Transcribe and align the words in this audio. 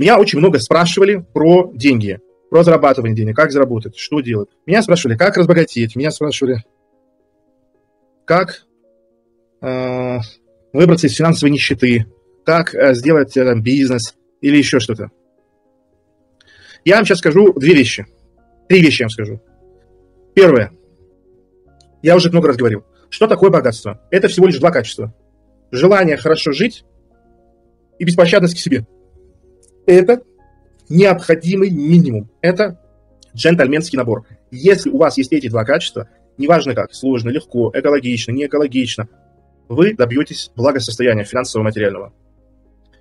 Меня 0.00 0.18
очень 0.18 0.38
много 0.38 0.58
спрашивали 0.58 1.22
про 1.34 1.70
деньги, 1.74 2.20
про 2.48 2.64
зарабатывание 2.64 3.14
денег, 3.14 3.36
как 3.36 3.52
заработать, 3.52 3.98
что 3.98 4.22
делать. 4.22 4.48
Меня 4.64 4.80
спрашивали, 4.82 5.14
как 5.14 5.36
разбогатеть, 5.36 5.94
меня 5.94 6.10
спрашивали, 6.10 6.64
как 8.24 8.64
э, 9.60 10.18
выбраться 10.72 11.06
из 11.06 11.14
финансовой 11.14 11.52
нищеты, 11.52 12.06
как 12.46 12.74
э, 12.74 12.94
сделать 12.94 13.36
э, 13.36 13.54
бизнес 13.56 14.16
или 14.40 14.56
еще 14.56 14.80
что-то. 14.80 15.10
Я 16.86 16.96
вам 16.96 17.04
сейчас 17.04 17.18
скажу 17.18 17.52
две 17.52 17.74
вещи. 17.74 18.06
Три 18.70 18.80
вещи 18.80 19.02
я 19.02 19.04
вам 19.04 19.10
скажу. 19.10 19.42
Первое. 20.34 20.72
Я 22.00 22.16
уже 22.16 22.30
много 22.30 22.48
раз 22.48 22.56
говорил. 22.56 22.86
Что 23.10 23.26
такое 23.26 23.50
богатство? 23.50 24.00
Это 24.10 24.28
всего 24.28 24.46
лишь 24.46 24.60
два 24.60 24.70
качества. 24.70 25.14
Желание 25.70 26.16
хорошо 26.16 26.52
жить 26.52 26.86
и 27.98 28.04
беспощадность 28.04 28.54
к 28.54 28.60
себе. 28.60 28.86
Это 29.86 30.22
необходимый 30.88 31.70
минимум. 31.70 32.30
Это 32.40 32.80
джентльменский 33.34 33.96
набор. 33.96 34.26
Если 34.50 34.90
у 34.90 34.98
вас 34.98 35.16
есть 35.18 35.32
эти 35.32 35.48
два 35.48 35.64
качества, 35.64 36.08
неважно 36.36 36.74
как, 36.74 36.92
сложно, 36.94 37.30
легко, 37.30 37.70
экологично, 37.74 38.32
не 38.32 38.46
экологично, 38.46 39.08
вы 39.68 39.94
добьетесь 39.94 40.50
благосостояния 40.56 41.24
финансового, 41.24 41.64
материального. 41.64 42.12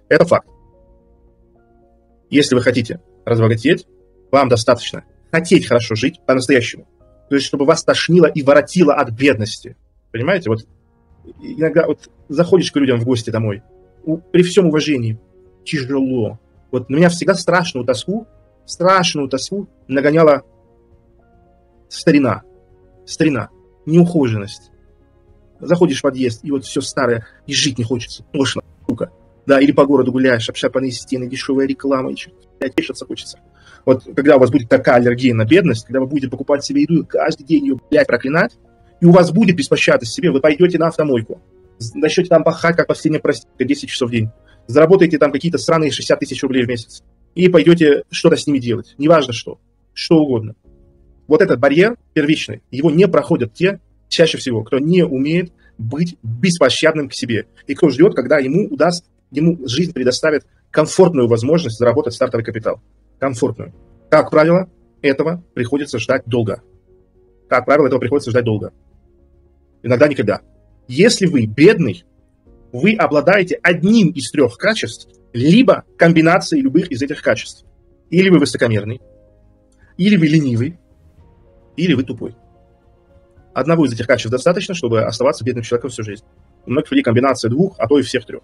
Это 0.07 0.25
факт. 0.25 0.47
Если 2.29 2.53
вы 2.55 2.61
хотите 2.61 3.01
разбогатеть, 3.25 3.87
вам 4.31 4.49
достаточно 4.49 5.03
хотеть 5.31 5.67
хорошо 5.67 5.95
жить 5.95 6.19
по-настоящему. 6.25 6.87
То 7.29 7.35
есть, 7.35 7.47
чтобы 7.47 7.65
вас 7.65 7.83
тошнило 7.83 8.25
и 8.25 8.43
воротило 8.43 8.93
от 8.93 9.11
бедности. 9.11 9.75
Понимаете? 10.11 10.49
Вот 10.49 10.67
иногда 11.41 11.85
вот 11.87 12.09
заходишь 12.27 12.71
к 12.71 12.75
людям 12.75 12.99
в 12.99 13.05
гости 13.05 13.29
домой, 13.29 13.61
при 14.31 14.43
всем 14.43 14.67
уважении, 14.67 15.19
тяжело. 15.63 16.39
Вот 16.71 16.89
на 16.89 16.95
меня 16.95 17.09
всегда 17.09 17.33
страшную 17.33 17.85
тоску, 17.85 18.27
страшную 18.65 19.27
тоску 19.27 19.67
нагоняла 19.87 20.43
старина. 21.87 22.43
Старина, 23.05 23.49
неухоженность. 23.85 24.71
Заходишь 25.59 25.99
в 25.99 26.03
подъезд, 26.03 26.41
и 26.43 26.51
вот 26.51 26.63
все 26.63 26.79
старое, 26.81 27.27
и 27.47 27.53
жить 27.53 27.77
не 27.77 27.83
хочется. 27.83 28.23
Тошно, 28.31 28.61
сука. 28.87 29.11
Да, 29.45 29.59
или 29.59 29.71
по 29.71 29.85
городу 29.85 30.11
гуляешь, 30.11 30.47
обшарпанные 30.47 30.91
стены, 30.91 31.27
дешевая 31.27 31.67
реклама, 31.67 32.11
и 32.11 32.15
что 32.15 32.31
тешиться 32.75 33.05
хочется. 33.05 33.39
Вот 33.85 34.03
когда 34.15 34.35
у 34.35 34.39
вас 34.39 34.51
будет 34.51 34.69
такая 34.69 34.95
аллергия 34.95 35.33
на 35.33 35.45
бедность, 35.45 35.85
когда 35.85 35.99
вы 35.99 36.07
будете 36.07 36.29
покупать 36.29 36.63
себе 36.63 36.83
еду 36.83 37.05
каждый 37.05 37.43
день 37.43 37.65
ее, 37.65 37.79
блядь, 37.89 38.07
проклинать, 38.07 38.53
и 39.01 39.05
у 39.05 39.11
вас 39.11 39.31
будет 39.31 39.55
беспощадность 39.55 40.13
себе, 40.13 40.31
вы 40.31 40.39
пойдете 40.39 40.77
на 40.77 40.87
автомойку, 40.87 41.41
начнете 41.95 42.29
там 42.29 42.43
пахать, 42.43 42.75
как 42.75 42.87
последняя 42.87 43.19
проститутка, 43.19 43.65
10 43.65 43.89
часов 43.89 44.09
в 44.09 44.11
день, 44.11 44.29
заработаете 44.69 45.17
там 45.17 45.31
какие-то 45.31 45.57
странные 45.57 45.91
60 45.91 46.19
тысяч 46.19 46.41
рублей 46.43 46.63
в 46.63 46.67
месяц, 46.67 47.03
и 47.33 47.49
пойдете 47.49 48.03
что-то 48.11 48.37
с 48.37 48.45
ними 48.45 48.59
делать, 48.59 48.93
неважно 48.97 49.33
что, 49.33 49.59
что 49.93 50.17
угодно. 50.17 50.55
Вот 51.27 51.41
этот 51.41 51.59
барьер 51.59 51.97
первичный, 52.13 52.61
его 52.69 52.91
не 52.91 53.07
проходят 53.07 53.53
те, 53.53 53.79
чаще 54.07 54.37
всего, 54.37 54.63
кто 54.63 54.77
не 54.77 55.03
умеет 55.03 55.51
быть 55.79 56.17
беспощадным 56.21 57.09
к 57.09 57.13
себе, 57.13 57.47
и 57.65 57.73
кто 57.73 57.89
ждет, 57.89 58.13
когда 58.13 58.37
ему 58.37 58.67
удаст, 58.67 59.05
ему 59.31 59.57
жизнь 59.67 59.93
предоставит 59.93 60.45
комфортную 60.69 61.27
возможность 61.27 61.79
заработать 61.79 62.13
стартовый 62.13 62.45
капитал. 62.45 62.79
Комфортную. 63.19 63.73
Как 64.09 64.29
правило, 64.29 64.69
этого 65.01 65.43
приходится 65.55 65.97
ждать 65.97 66.23
долго. 66.25 66.61
Как 67.47 67.65
правило, 67.65 67.87
этого 67.87 67.99
приходится 67.99 68.29
ждать 68.29 68.45
долго. 68.45 68.71
Иногда 69.81 70.07
никогда. 70.07 70.41
Если 70.87 71.25
вы 71.25 71.45
бедный, 71.47 72.03
вы 72.71 72.93
обладаете 72.93 73.59
одним 73.61 74.09
из 74.09 74.29
трех 74.31 74.57
качеств, 74.57 75.07
либо 75.33 75.83
комбинацией 75.97 76.61
любых 76.61 76.91
из 76.91 77.01
этих 77.01 77.21
качеств. 77.21 77.65
Или 78.09 78.29
вы 78.29 78.39
высокомерный, 78.39 79.01
или 79.97 80.17
вы 80.17 80.27
ленивый, 80.27 80.79
или 81.77 81.93
вы 81.93 82.03
тупой. 82.03 82.35
Одного 83.53 83.85
из 83.85 83.93
этих 83.93 84.07
качеств 84.07 84.31
достаточно, 84.31 84.73
чтобы 84.73 85.03
оставаться 85.03 85.43
бедным 85.43 85.63
человеком 85.63 85.91
всю 85.91 86.03
жизнь. 86.03 86.23
У 86.65 86.71
многих 86.71 86.91
людей 86.91 87.03
комбинация 87.03 87.49
двух, 87.49 87.75
а 87.77 87.87
то 87.87 87.99
и 87.99 88.01
всех 88.01 88.25
трех. 88.25 88.43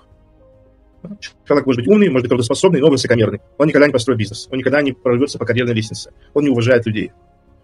Человек 1.45 1.65
может 1.67 1.81
быть 1.81 1.87
умный, 1.87 2.09
может 2.09 2.23
быть 2.23 2.29
трудоспособный, 2.29 2.81
но 2.81 2.89
высокомерный. 2.89 3.39
Он 3.57 3.67
никогда 3.67 3.87
не 3.87 3.93
построит 3.93 4.17
бизнес, 4.17 4.47
он 4.51 4.57
никогда 4.57 4.81
не 4.81 4.93
прорвется 4.93 5.37
по 5.37 5.45
карьерной 5.45 5.73
лестнице, 5.73 6.11
он 6.33 6.43
не 6.43 6.49
уважает 6.49 6.85
людей. 6.85 7.11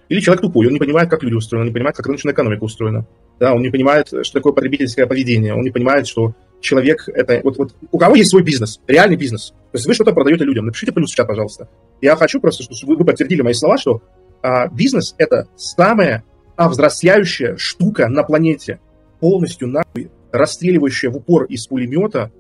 Или 0.10 0.20
человек 0.20 0.42
тупой, 0.42 0.68
он 0.68 0.74
не 0.74 0.80
понимает, 0.80 1.10
как 1.10 1.24
люди 1.24 1.36
устроены, 1.36 1.64
он 1.64 1.68
не 1.70 1.74
понимает, 1.74 1.96
как 1.96 2.06
рыночная 2.06 2.34
экономика 2.34 2.64
устроена. 2.64 3.08
Да, 3.40 3.54
он 3.54 3.62
не 3.62 3.70
понимает, 3.70 4.08
что 4.08 4.34
такое 4.34 4.54
потребительское 4.54 5.08
поведение, 5.08 5.54
он 5.54 5.62
не 5.62 5.72
понимает, 5.72 6.08
что 6.08 6.36
человек 6.62 7.08
это... 7.08 7.42
Вот, 7.44 7.58
вот 7.58 7.76
у 7.92 7.98
кого 7.98 8.16
есть 8.16 8.30
свой 8.30 8.44
бизнес, 8.44 8.80
реальный 8.88 9.18
бизнес, 9.18 9.50
то 9.72 9.78
есть 9.78 9.86
вы 9.86 9.94
что-то 9.94 10.14
продаете 10.14 10.46
людям, 10.46 10.66
напишите 10.66 10.92
плюс 10.92 11.12
в 11.12 11.16
чат, 11.16 11.28
пожалуйста. 11.28 11.68
Я 12.02 12.16
хочу 12.16 12.40
просто, 12.40 12.64
чтобы 12.64 12.96
вы, 12.96 13.06
подтвердили 13.06 13.42
мои 13.42 13.54
слова, 13.54 13.78
что 13.78 14.02
а, 14.42 14.68
бизнес– 14.68 15.16
это 15.18 15.48
самая 15.56 16.24
взрастающая 16.58 17.56
штука 17.58 18.08
на 18.08 18.24
планете, 18.24 18.80
полностью 19.20 19.68
нахуй 19.68 20.12
расстреливающая 20.32 21.10
в 21.10 21.18
упор 21.18 21.46
из 21.46 21.68
пулемета 21.68 22.32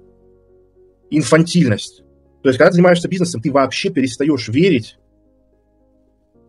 инфантильность. 1.09 2.03
То 2.41 2.49
есть, 2.49 2.57
когда 2.57 2.69
ты 2.71 2.75
занимаешься 2.75 3.07
бизнесом, 3.07 3.41
ты 3.41 3.51
вообще 3.51 3.89
перестаешь 3.89 4.47
верить 4.47 4.97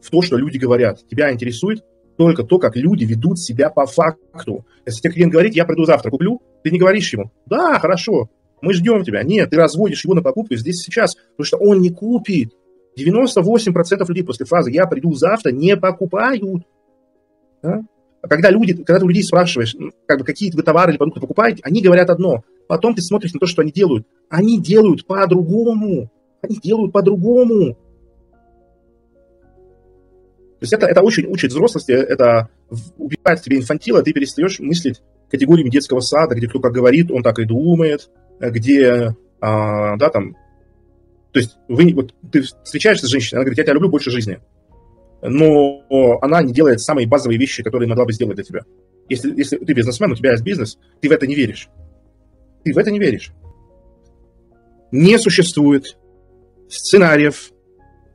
в 0.01 0.11
то, 0.11 0.23
что 0.23 0.37
люди 0.37 0.59
говорят. 0.59 1.07
Тебя 1.09 1.33
интересует 1.33 1.85
только 2.17 2.45
то, 2.45 2.59
как 2.59 2.77
люди 2.77 3.05
ведут 3.05 3.39
себя 3.39 3.71
по 3.71 3.87
факту. 3.87 4.65
Если 4.87 5.01
тебе 5.01 5.13
клиент 5.13 5.33
говорит, 5.33 5.55
я 5.55 5.65
приду 5.65 5.85
завтра, 5.85 6.11
куплю, 6.11 6.41
ты 6.63 6.71
не 6.71 6.79
говоришь 6.79 7.13
ему, 7.13 7.31
да, 7.47 7.79
хорошо, 7.79 8.31
мы 8.61 8.73
ждем 8.73 9.05
тебя. 9.05 9.23
Нет, 9.23 9.51
ты 9.51 9.57
разводишь 9.57 10.05
его 10.05 10.15
на 10.15 10.23
покупку 10.23 10.55
здесь 10.55 10.81
сейчас, 10.81 11.17
потому 11.37 11.45
что 11.45 11.57
он 11.59 11.81
не 11.81 11.91
купит. 11.91 12.53
98% 12.97 14.07
людей 14.09 14.25
после 14.25 14.47
фразы 14.47 14.71
«я 14.71 14.87
приду 14.87 15.13
завтра» 15.15 15.51
не 15.51 15.77
покупают. 15.77 16.63
Да? 17.63 17.81
А 18.23 18.29
когда, 18.29 18.51
люди, 18.51 18.75
когда 18.75 19.01
ты 19.01 19.05
у 19.05 19.09
людей 19.09 19.25
спрашиваешь, 19.25 19.75
как 20.07 20.21
бы, 20.21 20.25
какие 20.25 20.53
вы 20.53 20.63
товары 20.63 20.93
или 20.93 20.99
продукты 20.99 21.21
покупаете, 21.21 21.61
они 21.65 21.83
говорят 21.83 22.09
одно. 22.09 22.45
Потом 22.69 22.95
ты 22.95 23.03
смотришь 23.03 23.33
на 23.33 23.41
то, 23.41 23.47
что 23.47 23.63
они 23.63 23.73
делают. 23.73 24.07
Они 24.29 24.61
делают 24.61 25.07
по-другому. 25.07 26.11
Они 26.41 26.57
делают 26.57 26.93
по-другому. 26.93 27.75
То 30.63 30.65
есть 30.65 30.73
это, 30.73 30.87
это 30.87 31.03
очень 31.03 31.27
учит 31.27 31.51
взрослости, 31.51 31.91
это 31.91 32.49
убивает 32.97 33.41
в 33.41 33.43
тебе 33.43 33.57
инфантила, 33.57 34.01
ты 34.01 34.13
перестаешь 34.13 34.61
мыслить 34.61 35.03
категориями 35.33 35.71
детского 35.71 35.99
сада, 35.99 36.37
где 36.37 36.47
кто 36.47 36.61
как 36.61 36.73
говорит, 36.73 37.11
он 37.11 37.25
так 37.25 37.41
и 37.41 37.45
думает, 37.45 38.09
где, 38.39 39.17
а, 39.41 39.97
да, 39.97 40.11
там, 40.11 40.37
то 41.33 41.41
есть 41.41 41.57
вы, 41.67 41.93
вот, 41.95 42.15
ты 42.31 42.43
встречаешься 42.43 43.07
с 43.07 43.11
женщиной, 43.11 43.39
она 43.39 43.45
говорит, 43.45 43.59
я 43.59 43.65
тебя 43.65 43.75
люблю 43.75 43.89
больше 43.89 44.11
жизни 44.11 44.39
но 45.23 46.19
она 46.21 46.43
не 46.43 46.53
делает 46.53 46.81
самые 46.81 47.07
базовые 47.07 47.39
вещи, 47.39 47.63
которые 47.63 47.89
могла 47.89 48.05
бы 48.05 48.13
сделать 48.13 48.35
для 48.35 48.45
тебя. 48.45 48.61
Если, 49.09 49.35
если 49.37 49.57
ты 49.57 49.73
бизнесмен, 49.73 50.13
у 50.13 50.17
тебя 50.17 50.33
есть 50.33 50.43
бизнес, 50.43 50.79
ты 51.01 51.09
в 51.09 51.13
это 51.13 51.27
не 51.27 51.35
веришь. 51.35 51.69
Ты 52.65 52.73
в 52.73 52.79
это 52.79 52.91
не 52.91 52.99
веришь. 52.99 53.33
Не 54.91 55.19
существует 55.19 55.97
сценариев 56.69 57.53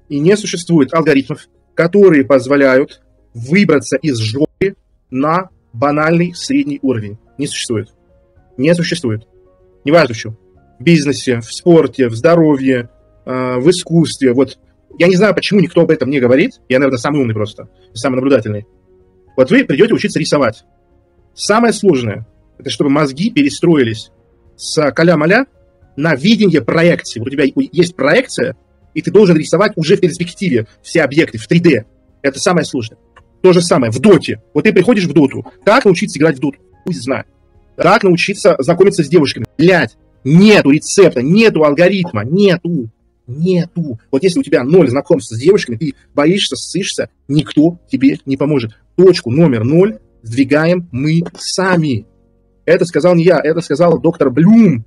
и 0.10 0.20
не 0.20 0.36
существует 0.36 0.94
алгоритмов, 0.94 1.48
которые 1.76 2.26
позволяют 2.26 3.02
выбраться 3.34 3.98
из 3.98 4.18
жопы 4.18 4.76
на 5.10 5.50
банальный 5.78 6.34
средний 6.34 6.80
уровень. 6.82 7.18
Не 7.38 7.48
существует. 7.48 7.94
Не 8.58 8.74
существует. 8.74 9.28
Неважно 9.86 10.16
в 10.16 10.18
чем. 10.18 10.38
В 10.80 10.84
бизнесе, 10.84 11.40
в 11.40 11.54
спорте, 11.54 12.08
в 12.10 12.16
здоровье, 12.16 12.90
э, 13.26 13.56
в 13.58 13.70
искусстве. 13.70 14.34
Вот 14.34 14.58
я 14.98 15.08
не 15.08 15.16
знаю, 15.16 15.36
почему 15.36 15.60
никто 15.60 15.82
об 15.82 15.92
этом 15.92 16.10
не 16.10 16.20
говорит. 16.20 16.60
Я, 16.70 16.80
наверное, 16.80 16.98
самый 16.98 17.22
умный 17.22 17.34
просто, 17.34 17.70
самый 17.94 18.16
наблюдательный. 18.16 18.66
Вот 19.36 19.52
вы 19.52 19.64
придете 19.64 19.94
учиться 19.94 20.20
рисовать. 20.20 20.64
Самое 21.36 21.74
сложное– 21.74 22.28
это 22.58 22.70
чтобы 22.72 22.90
мозги 22.90 23.30
перестроились 23.30 24.12
с 24.56 24.92
каля-маля 24.92 25.46
на 25.96 26.16
видение 26.16 26.62
проекции. 26.62 27.20
Вот 27.20 27.28
у 27.28 27.32
тебя 27.32 27.44
есть 27.56 27.96
проекция, 27.96 28.56
и 28.96 29.02
ты 29.02 29.12
должен 29.12 29.38
рисовать 29.38 29.74
уже 29.76 29.96
в 29.96 30.00
перспективе 30.00 30.68
все 30.82 31.04
объекты 31.04 31.38
в 31.38 31.50
3D. 31.50 31.86
Это 32.24 32.40
самое 32.40 32.66
сложное. 32.66 32.98
То 33.42 33.54
же 33.54 33.62
самое 33.62 33.92
в 33.92 34.00
доте. 34.00 34.42
Вот 34.54 34.64
ты 34.64 34.74
приходишь 34.74 35.06
в 35.06 35.14
доту. 35.14 35.46
Как 35.64 35.86
научиться 35.86 36.18
играть 36.20 36.38
в 36.38 36.40
доту? 36.40 36.58
Пусть 36.86 37.04
знает. 37.04 37.28
Как 37.76 38.04
научиться 38.04 38.56
знакомиться 38.60 39.04
с 39.04 39.08
девушками? 39.08 39.46
Блять, 39.58 39.98
нету 40.24 40.72
рецепта, 40.72 41.22
нету 41.22 41.64
алгоритма, 41.64 42.24
нету. 42.26 42.90
Нету. 43.28 44.00
Вот 44.10 44.24
если 44.24 44.40
у 44.40 44.44
тебя 44.44 44.64
ноль 44.64 44.90
знакомств 44.90 45.36
с 45.36 45.40
девушками, 45.40 45.76
ты 45.76 45.94
боишься, 46.16 46.56
ссышься, 46.56 47.10
никто 47.28 47.78
тебе 47.92 48.20
не 48.26 48.38
поможет. 48.38 48.72
Точку 48.96 49.32
номер 49.32 49.64
ноль 49.64 50.00
сдвигаем 50.24 50.88
мы 50.92 51.22
сами. 51.38 52.06
Это 52.66 52.86
сказал 52.86 53.16
не 53.16 53.26
я, 53.26 53.40
это 53.44 53.62
сказал 53.62 54.00
доктор 54.00 54.32
Блюм. 54.32 54.86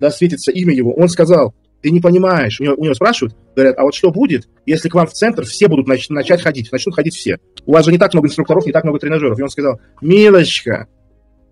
Да, 0.00 0.10
светится 0.10 0.50
имя 0.50 0.74
его. 0.74 0.92
Он 0.94 1.08
сказал, 1.08 1.54
ты 1.82 1.90
не 1.90 2.00
понимаешь. 2.00 2.60
У 2.60 2.64
него, 2.64 2.74
у 2.78 2.84
него 2.84 2.94
спрашивают, 2.94 3.36
говорят, 3.54 3.76
а 3.76 3.82
вот 3.82 3.94
что 3.94 4.10
будет, 4.10 4.48
если 4.64 4.88
к 4.88 4.94
вам 4.94 5.06
в 5.06 5.12
центр 5.12 5.44
все 5.44 5.68
будут 5.68 5.88
нач- 5.88 6.06
начать 6.08 6.40
ходить, 6.40 6.70
начнут 6.70 6.94
ходить 6.94 7.14
все? 7.14 7.38
У 7.66 7.72
вас 7.72 7.84
же 7.84 7.92
не 7.92 7.98
так 7.98 8.14
много 8.14 8.28
инструкторов, 8.28 8.64
не 8.64 8.72
так 8.72 8.84
много 8.84 8.98
тренажеров. 8.98 9.38
И 9.38 9.42
он 9.42 9.50
сказал, 9.50 9.80
милочка, 10.00 10.86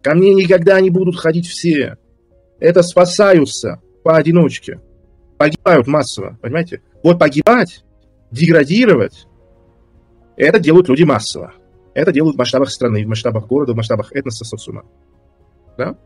ко 0.02 0.14
мне 0.14 0.32
никогда 0.32 0.80
не 0.80 0.90
будут 0.90 1.16
ходить 1.16 1.46
все. 1.46 1.96
Это 2.60 2.82
спасаются 2.82 3.80
поодиночке. 4.04 4.80
погибают 5.36 5.86
массово, 5.86 6.38
понимаете? 6.40 6.82
Вот 7.02 7.18
погибать, 7.18 7.84
деградировать, 8.30 9.26
это 10.36 10.60
делают 10.60 10.88
люди 10.88 11.02
массово. 11.02 11.54
Это 11.92 12.12
делают 12.12 12.36
в 12.36 12.38
масштабах 12.38 12.70
страны, 12.70 13.04
в 13.04 13.08
масштабах 13.08 13.46
города, 13.46 13.72
в 13.72 13.76
масштабах 13.76 14.12
этноса, 14.12 14.44
социума. 14.44 14.84
Да? 15.76 15.96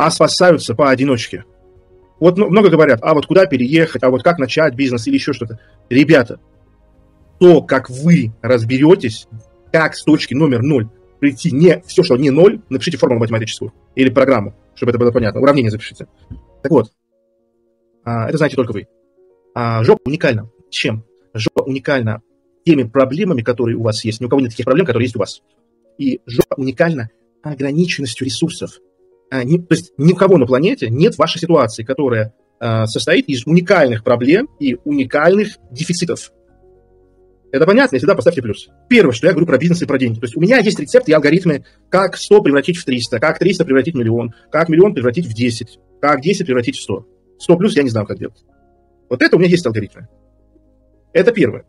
А 0.00 0.10
спасаются 0.10 0.74
поодиночке. 0.74 1.44
Вот 2.20 2.38
ну, 2.38 2.48
много 2.48 2.70
говорят, 2.70 3.00
а 3.02 3.12
вот 3.12 3.26
куда 3.26 3.44
переехать, 3.44 4.02
а 4.02 4.08
вот 4.08 4.22
как 4.22 4.38
начать 4.38 4.74
бизнес 4.74 5.06
или 5.06 5.16
еще 5.16 5.34
что-то. 5.34 5.60
Ребята, 5.90 6.40
то, 7.38 7.60
как 7.60 7.90
вы 7.90 8.32
разберетесь, 8.40 9.28
как 9.70 9.94
с 9.94 10.02
точки 10.02 10.32
номер 10.32 10.62
ноль 10.62 10.88
прийти 11.18 11.50
не 11.50 11.82
все, 11.86 12.02
что 12.02 12.16
не 12.16 12.30
ноль, 12.30 12.62
напишите 12.70 12.96
формулу 12.96 13.20
математическую 13.20 13.74
или 13.94 14.08
программу, 14.08 14.54
чтобы 14.74 14.88
это 14.88 14.98
было 14.98 15.10
понятно. 15.10 15.42
Уравнение 15.42 15.70
запишите. 15.70 16.06
Так 16.62 16.72
вот, 16.72 16.92
а, 18.02 18.26
это 18.26 18.38
знаете 18.38 18.56
только 18.56 18.72
вы. 18.72 18.88
А 19.54 19.84
жопа 19.84 20.00
уникальна. 20.06 20.50
Чем? 20.70 21.04
Жопа 21.34 21.60
уникальна 21.60 22.22
теми 22.64 22.84
проблемами, 22.84 23.42
которые 23.42 23.76
у 23.76 23.82
вас 23.82 24.02
есть. 24.06 24.22
Ни 24.22 24.24
у 24.24 24.28
кого 24.30 24.40
нет 24.40 24.52
таких 24.52 24.64
проблем, 24.64 24.86
которые 24.86 25.04
есть 25.04 25.16
у 25.16 25.18
вас. 25.18 25.42
И 25.98 26.22
жопа 26.24 26.54
уникальна 26.56 27.10
ограниченностью 27.42 28.24
ресурсов. 28.24 28.80
А, 29.30 29.44
не, 29.44 29.58
то 29.58 29.74
есть 29.74 29.92
ни 29.96 30.12
у 30.12 30.16
кого 30.16 30.36
на 30.36 30.46
планете 30.46 30.88
нет 30.90 31.16
вашей 31.16 31.38
ситуации, 31.40 31.84
которая 31.84 32.34
а, 32.58 32.86
состоит 32.86 33.28
из 33.28 33.46
уникальных 33.46 34.02
проблем 34.02 34.48
и 34.58 34.76
уникальных 34.84 35.56
дефицитов. 35.70 36.32
Это 37.52 37.64
понятно, 37.66 37.96
если 37.96 38.06
да, 38.06 38.14
поставьте 38.14 38.42
плюс. 38.42 38.68
Первое, 38.88 39.12
что 39.12 39.26
я 39.26 39.32
говорю 39.32 39.46
про 39.46 39.58
бизнес 39.58 39.82
и 39.82 39.86
про 39.86 39.98
деньги. 39.98 40.20
То 40.20 40.26
есть 40.26 40.36
у 40.36 40.40
меня 40.40 40.58
есть 40.58 40.78
рецепты 40.78 41.12
и 41.12 41.14
алгоритмы, 41.14 41.64
как 41.88 42.16
100 42.16 42.42
превратить 42.42 42.76
в 42.76 42.84
300, 42.84 43.18
как 43.18 43.38
300 43.38 43.64
превратить 43.64 43.94
в 43.94 43.98
миллион, 43.98 44.34
как 44.50 44.68
миллион 44.68 44.94
превратить 44.94 45.26
в 45.26 45.34
10, 45.34 45.78
как 46.00 46.20
10 46.20 46.46
превратить 46.46 46.76
в 46.76 46.82
100. 46.82 47.06
100 47.38 47.56
плюс 47.56 47.76
я 47.76 47.82
не 47.82 47.90
знаю, 47.90 48.06
как 48.06 48.18
делать. 48.18 48.44
Вот 49.08 49.22
это 49.22 49.36
у 49.36 49.38
меня 49.38 49.48
есть 49.48 49.66
алгоритмы. 49.66 50.08
Это 51.12 51.32
первое. 51.32 51.64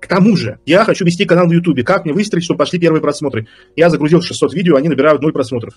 К 0.00 0.06
тому 0.06 0.36
же, 0.36 0.58
я 0.64 0.84
хочу 0.84 1.04
вести 1.04 1.24
канал 1.24 1.48
в 1.48 1.52
Ютубе. 1.52 1.82
Как 1.82 2.04
мне 2.04 2.14
выстроить, 2.14 2.44
чтобы 2.44 2.58
пошли 2.58 2.78
первые 2.78 3.02
просмотры? 3.02 3.46
Я 3.74 3.90
загрузил 3.90 4.22
600 4.22 4.54
видео, 4.54 4.76
они 4.76 4.88
набирают 4.88 5.20
0 5.20 5.32
просмотров. 5.32 5.74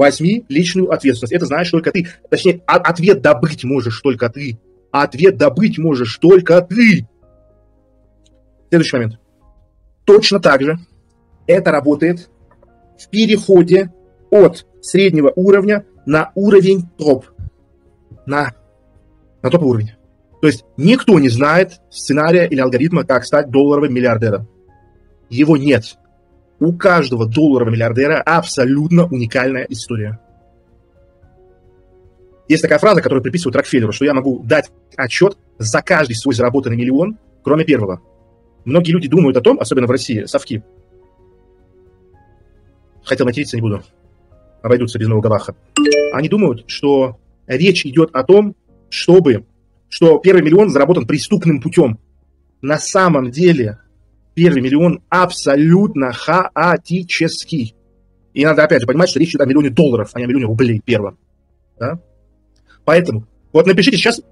Возьми 0.00 0.46
личную 0.48 0.90
ответственность. 0.90 1.34
Это 1.34 1.44
знаешь 1.44 1.70
только 1.70 1.92
ты. 1.92 2.06
Точнее, 2.30 2.62
ответ 2.66 3.20
добыть 3.20 3.64
можешь 3.64 4.00
только 4.00 4.30
ты. 4.30 4.58
Ответ 4.90 5.36
добыть 5.36 5.76
можешь 5.76 6.16
только 6.16 6.62
ты. 6.62 7.06
Следующий 8.70 8.96
момент. 8.96 9.20
Точно 10.06 10.40
так 10.40 10.62
же 10.62 10.78
это 11.46 11.70
работает 11.70 12.30
в 12.98 13.10
переходе 13.10 13.92
от 14.30 14.64
среднего 14.80 15.34
уровня 15.36 15.84
на 16.06 16.32
уровень 16.34 16.88
топ. 16.96 17.26
На, 18.24 18.54
на 19.42 19.50
топ 19.50 19.62
уровень. 19.64 19.90
То 20.40 20.46
есть 20.46 20.64
никто 20.78 21.18
не 21.18 21.28
знает 21.28 21.82
сценария 21.90 22.46
или 22.46 22.60
алгоритма, 22.60 23.04
как 23.04 23.26
стать 23.26 23.50
долларовым 23.50 23.92
миллиардером. 23.92 24.48
Его 25.28 25.58
нет. 25.58 25.98
У 26.60 26.74
каждого 26.74 27.26
долларового 27.26 27.72
миллиардера 27.72 28.20
абсолютно 28.20 29.06
уникальная 29.06 29.64
история. 29.70 30.20
Есть 32.48 32.62
такая 32.62 32.78
фраза, 32.78 33.00
которую 33.00 33.22
приписывают 33.22 33.56
Рокфеллеру, 33.56 33.92
что 33.92 34.04
я 34.04 34.12
могу 34.12 34.42
дать 34.42 34.70
отчет 34.96 35.38
за 35.56 35.80
каждый 35.80 36.14
свой 36.14 36.34
заработанный 36.34 36.76
миллион, 36.76 37.16
кроме 37.42 37.64
первого. 37.64 38.02
Многие 38.64 38.92
люди 38.92 39.08
думают 39.08 39.36
о 39.38 39.40
том, 39.40 39.58
особенно 39.58 39.86
в 39.86 39.90
России, 39.90 40.24
совки. 40.24 40.62
Хотел 43.04 43.24
материться, 43.24 43.56
не 43.56 43.62
буду. 43.62 43.82
Обойдутся 44.62 44.98
без 44.98 45.08
нового 45.08 45.22
гаваха. 45.22 45.54
Они 46.12 46.28
думают, 46.28 46.64
что 46.66 47.18
речь 47.46 47.86
идет 47.86 48.10
о 48.14 48.22
том, 48.22 48.54
чтобы, 48.90 49.46
что 49.88 50.18
первый 50.18 50.42
миллион 50.42 50.68
заработан 50.68 51.06
преступным 51.06 51.62
путем. 51.62 51.98
На 52.60 52.78
самом 52.78 53.30
деле 53.30 53.78
первый 54.40 54.62
миллион 54.62 55.02
абсолютно 55.10 56.12
хаотический. 56.14 57.74
И 58.32 58.42
надо 58.42 58.64
опять 58.64 58.80
же 58.80 58.86
понимать, 58.86 59.10
что 59.10 59.20
речь 59.20 59.30
идет 59.30 59.42
о 59.42 59.44
миллионе 59.44 59.68
долларов, 59.68 60.08
а 60.14 60.18
не 60.18 60.24
о 60.24 60.28
миллионе 60.28 60.46
рублей 60.46 60.80
первым. 60.82 61.18
Да? 61.78 62.00
Поэтому, 62.86 63.26
вот 63.52 63.66
напишите 63.66 63.98
сейчас 63.98 64.22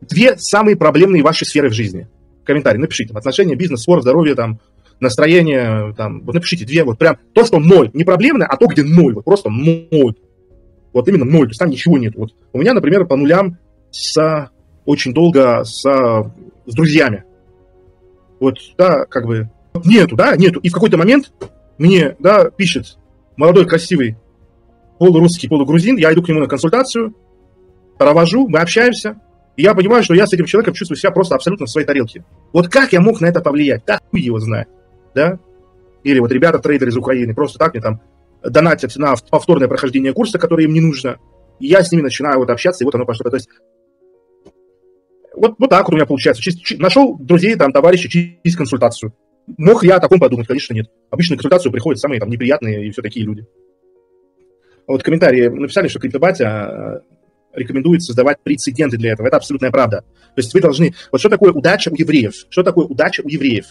две 0.00 0.36
самые 0.36 0.76
проблемные 0.76 1.22
ваши 1.22 1.44
сферы 1.44 1.68
в 1.68 1.74
жизни. 1.74 2.08
Комментарий 2.42 2.80
напишите. 2.80 3.14
Отношения, 3.14 3.54
бизнес, 3.54 3.82
спорт, 3.82 4.02
здоровье, 4.02 4.34
там, 4.34 4.58
настроение, 4.98 5.94
там, 5.96 6.22
вот 6.22 6.34
напишите 6.34 6.64
две, 6.64 6.82
вот 6.82 6.98
прям 6.98 7.18
то, 7.34 7.44
что 7.44 7.60
ноль, 7.60 7.92
не 7.94 8.02
проблемное, 8.02 8.48
а 8.48 8.56
то, 8.56 8.66
где 8.66 8.82
ноль, 8.82 9.14
вот 9.14 9.24
просто 9.24 9.48
ноль. 9.48 10.16
Вот 10.92 11.06
именно 11.06 11.24
ноль, 11.24 11.46
то 11.46 11.50
есть 11.50 11.60
там 11.60 11.70
ничего 11.70 11.98
нет. 11.98 12.16
Вот 12.16 12.34
у 12.52 12.58
меня, 12.58 12.74
например, 12.74 13.06
по 13.06 13.14
нулям 13.14 13.58
с 13.92 14.50
очень 14.84 15.14
долго 15.14 15.62
с, 15.62 15.82
с 15.82 16.74
друзьями. 16.74 17.22
Вот, 18.40 18.58
да, 18.76 19.04
как 19.06 19.26
бы, 19.26 19.50
нету, 19.84 20.16
да, 20.16 20.36
нету. 20.36 20.60
И 20.60 20.68
в 20.68 20.72
какой-то 20.72 20.96
момент 20.96 21.32
мне, 21.78 22.16
да, 22.18 22.50
пишет 22.50 22.98
молодой, 23.36 23.66
красивый, 23.66 24.16
полурусский, 24.98 25.48
полугрузин, 25.48 25.96
я 25.96 26.12
иду 26.12 26.22
к 26.22 26.28
нему 26.28 26.40
на 26.40 26.46
консультацию, 26.46 27.14
провожу, 27.98 28.48
мы 28.48 28.60
общаемся, 28.60 29.20
и 29.56 29.62
я 29.62 29.74
понимаю, 29.74 30.02
что 30.02 30.14
я 30.14 30.26
с 30.26 30.32
этим 30.32 30.44
человеком 30.44 30.74
чувствую 30.74 30.98
себя 30.98 31.10
просто 31.10 31.34
абсолютно 31.34 31.66
в 31.66 31.70
своей 31.70 31.86
тарелке. 31.86 32.24
Вот 32.52 32.68
как 32.68 32.92
я 32.92 33.00
мог 33.00 33.20
на 33.20 33.26
это 33.26 33.40
повлиять? 33.40 33.84
Да 33.86 34.00
хуй 34.10 34.20
его 34.20 34.38
знает, 34.38 34.68
да? 35.14 35.38
Или 36.04 36.18
вот 36.18 36.30
ребята-трейдеры 36.30 36.90
из 36.90 36.96
Украины 36.96 37.34
просто 37.34 37.58
так 37.58 37.74
мне 37.74 37.82
там 37.82 38.00
донатят 38.42 38.94
на 38.96 39.14
повторное 39.30 39.68
прохождение 39.68 40.12
курса, 40.12 40.38
которое 40.38 40.64
им 40.64 40.72
не 40.72 40.80
нужно. 40.80 41.16
И 41.58 41.66
я 41.66 41.82
с 41.82 41.90
ними 41.90 42.02
начинаю 42.02 42.38
вот 42.38 42.50
общаться, 42.50 42.84
и 42.84 42.84
вот 42.84 42.94
оно 42.94 43.06
пошло. 43.06 43.28
То 43.30 43.36
есть 43.36 43.48
вот, 45.36 45.54
вот 45.58 45.70
так 45.70 45.84
вот 45.84 45.92
у 45.92 45.96
меня 45.96 46.06
получается. 46.06 46.42
Через, 46.42 46.78
нашел 46.78 47.16
друзей, 47.18 47.54
там, 47.56 47.72
товарищей 47.72 48.08
через 48.08 48.56
консультацию. 48.56 49.14
Мог 49.58 49.84
я 49.84 49.96
о 49.96 50.00
таком 50.00 50.18
подумать? 50.18 50.46
Конечно, 50.46 50.74
нет. 50.74 50.90
Обычно 51.10 51.34
на 51.34 51.36
консультацию 51.38 51.70
приходят 51.70 52.00
самые 52.00 52.18
там 52.18 52.30
неприятные 52.30 52.86
и 52.86 52.90
все 52.90 53.02
такие 53.02 53.24
люди. 53.24 53.46
Вот 54.86 55.02
комментарии 55.02 55.48
написали, 55.48 55.88
что 55.88 56.00
криптобатя 56.00 57.02
рекомендует 57.52 58.02
создавать 58.02 58.38
прецеденты 58.42 58.96
для 58.96 59.12
этого. 59.12 59.26
Это 59.26 59.36
абсолютная 59.36 59.70
правда. 59.70 60.00
То 60.00 60.38
есть 60.40 60.52
вы 60.54 60.60
должны... 60.60 60.94
Вот 61.10 61.20
что 61.20 61.28
такое 61.28 61.52
удача 61.52 61.90
у 61.90 61.94
евреев? 61.94 62.34
Что 62.50 62.62
такое 62.62 62.86
удача 62.86 63.22
у 63.24 63.28
евреев? 63.28 63.66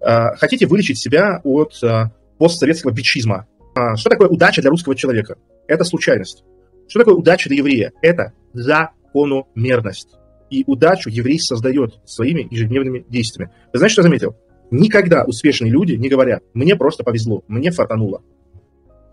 А, 0.00 0.34
хотите 0.36 0.66
вылечить 0.66 0.98
себя 0.98 1.40
от 1.44 1.74
а, 1.82 2.10
постсоветского 2.38 2.92
бичизма? 2.92 3.46
А, 3.74 3.96
что 3.96 4.10
такое 4.10 4.28
удача 4.28 4.62
для 4.62 4.70
русского 4.70 4.94
человека? 4.96 5.36
Это 5.66 5.84
случайность. 5.84 6.44
Что 6.88 7.00
такое 7.00 7.14
удача 7.14 7.48
для 7.48 7.58
еврея? 7.58 7.92
Это 8.02 8.32
закономерность. 8.54 10.17
И 10.50 10.64
удачу 10.66 11.10
еврей 11.10 11.38
создает 11.38 12.00
своими 12.04 12.46
ежедневными 12.50 13.04
действиями. 13.08 13.52
Ты 13.72 13.78
знаешь, 13.78 13.92
что 13.92 14.00
я 14.00 14.04
заметил? 14.04 14.36
Никогда 14.70 15.24
успешные 15.24 15.70
люди 15.70 15.92
не 15.92 16.08
говорят, 16.08 16.42
мне 16.54 16.76
просто 16.76 17.04
повезло, 17.04 17.42
мне 17.48 17.70
фартануло. 17.70 18.22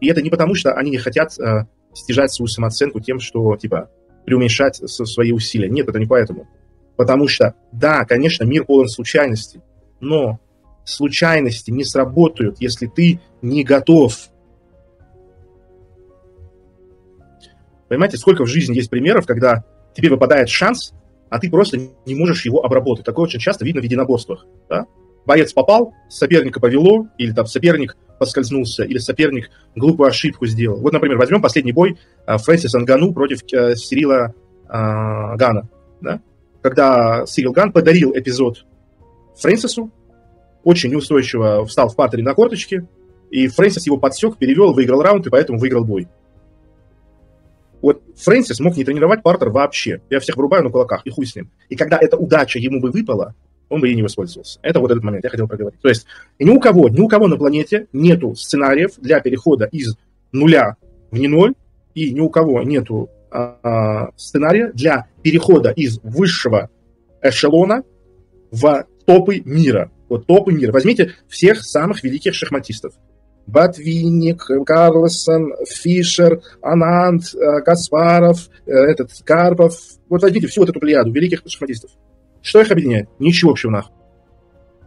И 0.02 0.08
это 0.08 0.22
не 0.22 0.30
потому, 0.30 0.56
что 0.56 0.74
они 0.74 0.92
не 0.92 0.98
хотят 0.98 1.38
э, 1.40 1.66
стяжать 1.94 2.34
свою 2.34 2.48
самооценку 2.48 3.00
тем, 3.00 3.20
что, 3.20 3.56
типа, 3.56 3.90
преуменьшать 4.26 4.82
свои 4.88 5.32
усилия. 5.32 5.70
Нет, 5.70 5.88
это 5.88 6.00
не 6.00 6.06
поэтому. 6.06 6.48
Потому 6.98 7.28
что, 7.28 7.56
да, 7.72 8.06
конечно, 8.06 8.44
мир 8.44 8.66
полон 8.66 8.88
случайностей, 8.88 9.62
но 10.00 10.40
случайности 10.84 11.72
не 11.72 11.84
сработают, 11.84 12.58
если 12.60 12.88
ты 12.88 13.20
не 13.42 13.64
готов. 13.64 14.30
Понимаете, 17.88 18.18
сколько 18.18 18.44
в 18.44 18.48
жизни 18.48 18.76
есть 18.76 18.90
примеров, 18.90 19.26
когда 19.26 19.64
тебе 19.96 20.10
выпадает 20.10 20.50
шанс, 20.50 20.94
а 21.36 21.40
ты 21.40 21.50
просто 21.50 21.78
не 21.78 22.16
можешь 22.16 22.46
его 22.46 22.64
обработать. 22.64 23.06
Такое 23.06 23.26
очень 23.26 23.42
часто 23.42 23.66
видно 23.66 23.82
в 23.82 23.84
единоборствах. 23.84 24.46
Да? 24.70 24.86
Боец 25.26 25.52
попал, 25.52 25.94
соперника 26.08 26.62
повело, 26.62 27.08
или 27.18 27.34
там 27.34 27.46
соперник 27.46 27.98
поскользнулся, 28.18 28.86
или 28.86 29.00
соперник 29.00 29.50
глупую 29.76 30.08
ошибку 30.08 30.46
сделал. 30.46 30.80
Вот, 30.80 30.94
например, 30.94 31.18
возьмем 31.18 31.42
последний 31.42 31.74
бой 31.74 31.98
а, 32.26 32.38
Фрэнсиса 32.38 32.80
Нгану 32.80 33.14
против 33.14 33.42
э, 33.52 33.76
Сирила 33.76 34.34
а, 34.70 35.36
Гана. 35.36 35.68
Да? 36.00 36.22
Когда 36.62 37.26
Сирил 37.26 37.52
Ган 37.52 37.74
подарил 37.74 38.14
эпизод 38.16 38.66
Фрэнсису, 39.38 39.92
очень 40.64 40.92
неустойчиво 40.92 41.66
встал 41.66 41.90
в 41.90 41.98
партере 41.98 42.24
на 42.24 42.34
корточки, 42.34 42.88
и 43.30 43.50
Фрэнсис 43.50 43.88
его 43.88 43.98
подсек, 43.98 44.38
перевел, 44.38 44.72
выиграл 44.72 45.02
раунд, 45.02 45.28
и 45.28 45.30
поэтому 45.30 45.60
выиграл 45.60 45.84
бой. 45.84 46.08
Вот 47.86 48.02
Фрэнсис 48.16 48.60
мог 48.62 48.76
не 48.78 48.84
тренировать 48.84 49.22
партер 49.22 49.50
вообще. 49.50 50.02
Я 50.10 50.20
всех 50.20 50.38
вырубаю 50.38 50.64
на 50.64 50.72
кулаках, 50.72 51.06
и 51.06 51.12
хуй 51.12 51.28
с 51.28 51.36
ним. 51.36 51.52
И 51.70 51.76
когда 51.76 52.00
эта 52.02 52.18
удача 52.18 52.58
ему 52.58 52.82
бы 52.82 52.90
выпала, 52.90 53.36
он 53.70 53.80
бы 53.80 53.90
ей 53.90 53.96
не 53.96 54.02
воспользовался. 54.02 54.58
Это 54.64 54.80
вот 54.80 54.90
этот 54.90 55.04
момент, 55.04 55.24
я 55.24 55.30
хотел 55.30 55.48
проговорить. 55.48 55.80
То 55.82 55.90
есть 55.90 56.08
ни 56.40 56.50
у 56.50 56.60
кого, 56.60 56.90
ни 56.90 57.00
у 57.00 57.08
кого 57.08 57.28
на 57.28 57.38
планете 57.38 57.86
нету 57.94 58.34
сценариев 58.34 58.94
для 58.98 59.20
перехода 59.20 59.66
из 59.66 59.96
нуля 60.32 60.78
в 61.12 61.20
не 61.20 61.28
ноль, 61.28 61.54
и 61.94 62.12
ни 62.12 62.22
у 62.22 62.30
кого 62.32 62.64
нету 62.64 63.12
а, 63.30 64.10
сценария 64.18 64.72
для 64.74 65.06
перехода 65.22 65.70
из 65.70 66.00
высшего 66.02 66.72
эшелона 67.22 67.84
в 68.50 68.88
топы 69.06 69.44
мира. 69.46 69.92
Вот 70.10 70.26
топы 70.26 70.54
мира. 70.54 70.72
Возьмите 70.72 71.14
всех 71.28 71.62
самых 71.62 72.04
великих 72.04 72.34
шахматистов. 72.34 72.96
Ботвинник, 73.48 74.44
Карлсон, 74.66 75.54
Фишер, 75.68 76.42
Анант, 76.62 77.36
э, 77.36 77.62
Каспаров, 77.62 78.50
э, 78.66 78.72
этот, 78.72 79.12
Карпов. 79.24 79.78
Вот 80.10 80.22
возьмите 80.22 80.48
всю 80.48 80.62
вот 80.62 80.70
эту 80.70 80.80
плеяду 80.80 81.12
великих 81.12 81.44
шахматистов. 81.46 81.92
Что 82.42 82.62
их 82.62 82.72
объединяет? 82.72 83.10
Ничего 83.20 83.52
общего 83.52 83.72
нахуй. 83.72 83.94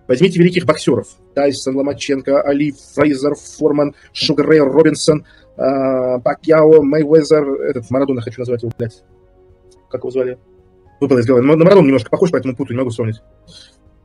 Возьмите 0.08 0.38
великих 0.38 0.64
боксеров. 0.64 1.06
Тайсон, 1.34 1.76
Ломаченко, 1.76 2.40
Али, 2.42 2.74
Фрейзер, 2.94 3.34
Форман, 3.34 3.94
Шугаррей, 4.12 4.60
Робинсон, 4.60 5.24
э, 5.56 6.20
Пакьяо, 6.24 6.82
Мейвезер, 6.82 7.44
этот, 7.62 7.90
Марадона 7.90 8.22
хочу 8.22 8.40
назвать 8.40 8.62
его, 8.62 8.72
блядь. 8.76 9.02
Как 9.90 10.00
его 10.00 10.10
звали? 10.10 10.38
Выпало 11.00 11.18
из 11.18 11.26
головы. 11.26 11.44
На 11.46 11.56
Марадона 11.56 11.86
немножко 11.86 12.10
похож, 12.10 12.30
поэтому 12.30 12.56
путаю, 12.56 12.76
не 12.76 12.78
могу 12.78 12.90
вспомнить. 12.90 13.20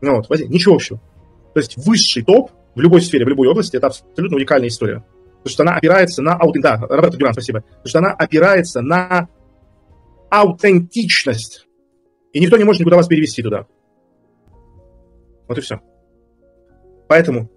Ну 0.01 0.17
вот, 0.17 0.29
возьми, 0.29 0.48
ничего 0.50 0.75
общего. 0.75 1.00
То 1.53 1.60
есть 1.60 1.77
высший 1.77 2.24
топ 2.24 2.51
в 2.75 2.81
любой 2.81 3.01
сфере, 3.01 3.25
в 3.25 3.29
любой 3.29 3.47
области, 3.47 3.75
это 3.75 3.87
абсолютно 3.87 4.37
уникальная 4.37 4.69
история. 4.69 5.03
Потому 5.43 5.53
что 5.53 5.63
она 5.63 5.75
опирается 5.75 6.21
на. 6.21 6.39
Да, 6.61 6.77
Роберто 6.77 7.17
Дюран, 7.17 7.33
спасибо. 7.33 7.61
Потому 7.61 7.87
что 7.87 7.99
она 7.99 8.11
опирается 8.11 8.81
на 8.81 9.27
аутентичность. 10.29 11.67
И 12.31 12.39
никто 12.39 12.57
не 12.57 12.63
может 12.63 12.79
никуда 12.79 12.95
вас 12.95 13.07
перевести 13.07 13.43
туда. 13.43 13.67
Вот 15.47 15.57
и 15.57 15.61
все. 15.61 15.81
Поэтому 17.07 17.51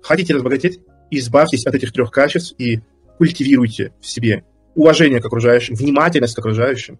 хотите 0.00 0.34
разбогатеть, 0.34 0.80
избавьтесь 1.10 1.66
от 1.66 1.74
этих 1.74 1.92
трех 1.92 2.10
качеств 2.10 2.54
и 2.58 2.80
культивируйте 3.18 3.92
в 4.00 4.06
себе 4.06 4.44
уважение 4.74 5.20
к 5.20 5.26
окружающим, 5.26 5.74
внимательность 5.74 6.34
к 6.34 6.38
окружающим, 6.38 6.98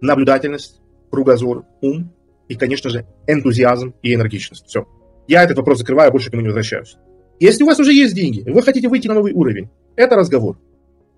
наблюдательность, 0.00 0.80
кругозор, 1.10 1.64
ум 1.80 2.12
и, 2.48 2.54
конечно 2.54 2.90
же, 2.90 3.06
энтузиазм 3.26 3.94
и 4.02 4.14
энергичность. 4.14 4.66
Все. 4.66 4.86
Я 5.30 5.44
этот 5.44 5.58
вопрос 5.58 5.78
закрываю, 5.78 6.10
больше 6.10 6.28
к 6.28 6.32
нему 6.32 6.42
не 6.42 6.48
возвращаюсь. 6.48 6.96
Если 7.38 7.62
у 7.62 7.66
вас 7.68 7.78
уже 7.78 7.92
есть 7.92 8.16
деньги, 8.16 8.42
вы 8.50 8.62
хотите 8.64 8.88
выйти 8.88 9.06
на 9.06 9.14
новый 9.14 9.32
уровень, 9.32 9.68
это 9.94 10.16
разговор. 10.16 10.58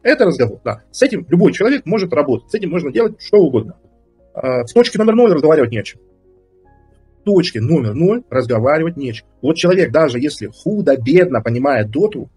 Это 0.03 0.27
разговор, 0.27 0.61
да. 0.63 0.83
С 0.91 1.01
этим 1.01 1.25
любой 1.31 1.55
человек 1.55 1.87
может 1.87 2.13
работать, 2.13 2.51
с 2.51 2.55
этим 2.55 2.69
можно 2.69 2.93
делать 2.93 3.23
что 3.23 3.39
угодно. 3.39 3.79
А, 4.35 4.67
с 4.67 4.73
точки 4.75 4.99
номер 4.99 5.15
ноль 5.15 5.33
разговаривать 5.33 5.71
не 5.71 5.79
о 5.79 5.83
чем. 5.83 5.99
Номер 7.25 7.95
ноль 7.95 8.23
разговаривать 8.29 8.99
не. 8.99 9.15
Вот 9.41 9.55
человек, 9.57 9.91
даже 9.91 10.21
если 10.21 10.49
худо-бедно 10.49 11.41
понимает 11.41 11.91
доту, 11.91 12.29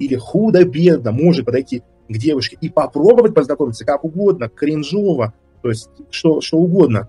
или 0.00 0.16
худо-бедно 0.16 1.12
может 1.12 1.46
подойти 1.46 1.84
к 2.08 2.12
девушке 2.12 2.58
и 2.60 2.68
попробовать 2.68 3.34
познакомиться 3.34 3.84
как 3.84 4.02
угодно, 4.04 4.48
кринжово, 4.48 5.32
то 5.62 5.68
есть 5.68 5.90
что, 6.10 6.40
что 6.40 6.56
угодно, 6.56 7.08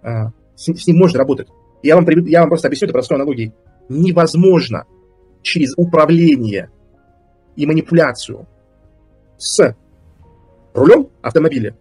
а, 0.00 0.30
с 0.56 0.86
ним 0.86 0.96
можно 0.96 1.18
работать. 1.18 1.48
Я 1.82 1.96
вам, 1.96 2.06
я 2.26 2.40
вам 2.40 2.48
просто 2.48 2.68
объясню 2.68 2.86
это 2.86 2.92
простой 2.92 3.16
аналогией. 3.16 3.52
Невозможно 3.88 4.84
через 5.42 5.74
управление 5.76 6.70
и 7.56 7.66
манипуляцию 7.66 8.46
с 9.36 9.74
рулем 10.74 11.08
автомобиля 11.22 11.76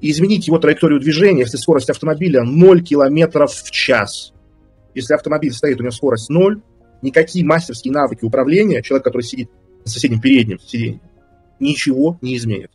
изменить 0.00 0.46
его 0.46 0.58
траекторию 0.58 1.00
движения, 1.00 1.40
если 1.40 1.56
скорость 1.56 1.90
автомобиля 1.90 2.42
0 2.42 2.82
км 2.82 3.46
в 3.46 3.70
час. 3.70 4.32
Если 4.94 5.14
автомобиль 5.14 5.52
стоит, 5.52 5.78
у 5.80 5.82
него 5.82 5.90
скорость 5.90 6.28
0, 6.28 6.60
никакие 7.02 7.44
мастерские 7.44 7.92
навыки 7.92 8.24
управления, 8.24 8.82
человек, 8.82 9.04
который 9.04 9.22
сидит 9.22 9.50
на 9.84 9.90
соседнем 9.90 10.20
переднем 10.20 10.58
сиденье, 10.58 11.00
ничего 11.60 12.18
не 12.20 12.36
изменит. 12.36 12.70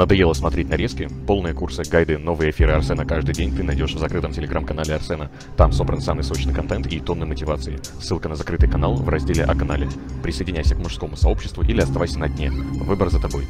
Надоело 0.00 0.32
смотреть 0.32 0.70
нарезки? 0.70 1.10
Полные 1.26 1.52
курсы, 1.52 1.82
гайды, 1.82 2.16
новые 2.16 2.52
эфиры 2.52 2.72
Арсена 2.72 3.04
каждый 3.04 3.34
день 3.34 3.54
ты 3.54 3.62
найдешь 3.62 3.92
в 3.92 3.98
закрытом 3.98 4.32
телеграм-канале 4.32 4.94
Арсена. 4.94 5.30
Там 5.58 5.72
собран 5.72 6.00
самый 6.00 6.24
сочный 6.24 6.54
контент 6.54 6.86
и 6.86 7.00
тонны 7.00 7.26
мотивации. 7.26 7.78
Ссылка 8.00 8.30
на 8.30 8.34
закрытый 8.34 8.70
канал 8.70 8.94
в 8.94 9.06
разделе 9.10 9.44
о 9.44 9.54
канале. 9.54 9.90
Присоединяйся 10.22 10.74
к 10.74 10.78
мужскому 10.78 11.16
сообществу 11.16 11.62
или 11.62 11.82
оставайся 11.82 12.18
на 12.18 12.30
дне. 12.30 12.50
Выбор 12.50 13.10
за 13.10 13.20
тобой. 13.20 13.44